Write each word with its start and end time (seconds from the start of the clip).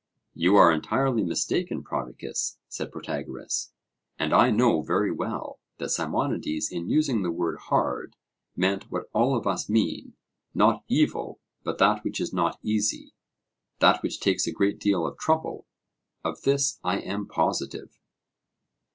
You 0.33 0.55
are 0.55 0.71
entirely 0.71 1.23
mistaken, 1.23 1.83
Prodicus, 1.83 2.57
said 2.67 2.91
Protagoras; 2.91 3.71
and 4.17 4.33
I 4.33 4.49
know 4.49 4.81
very 4.81 5.11
well 5.11 5.59
that 5.77 5.89
Simonides 5.91 6.71
in 6.71 6.89
using 6.89 7.21
the 7.21 7.29
word 7.29 7.59
'hard' 7.59 8.15
meant 8.55 8.89
what 8.91 9.05
all 9.13 9.37
of 9.37 9.45
us 9.45 9.69
mean, 9.69 10.15
not 10.55 10.83
evil, 10.87 11.39
but 11.63 11.77
that 11.77 12.03
which 12.03 12.19
is 12.19 12.33
not 12.33 12.57
easy 12.63 13.13
that 13.77 14.01
which 14.01 14.19
takes 14.19 14.47
a 14.47 14.51
great 14.51 14.79
deal 14.79 15.05
of 15.05 15.19
trouble: 15.19 15.67
of 16.23 16.41
this 16.41 16.79
I 16.83 16.97
am 16.97 17.27
positive. 17.27 17.99